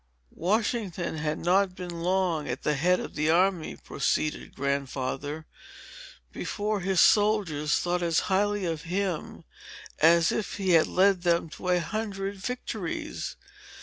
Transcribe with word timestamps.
"Washington 0.33 1.17
had 1.17 1.37
not 1.37 1.75
been 1.75 2.01
long 2.01 2.49
at 2.49 2.63
the 2.63 2.73
head 2.73 2.99
of 2.99 3.13
the 3.13 3.29
army," 3.29 3.75
proceeded 3.75 4.55
Grandfather, 4.55 5.45
"before 6.31 6.79
his 6.79 6.99
soldiers 6.99 7.77
thought 7.77 8.01
as 8.01 8.21
highly 8.21 8.65
of 8.65 8.81
him, 8.81 9.43
as 9.99 10.31
if 10.31 10.55
he 10.57 10.71
had 10.71 10.87
led 10.87 11.21
them 11.21 11.49
to 11.49 11.69
a 11.69 11.79
hundred 11.79 12.37
victories. 12.37 13.35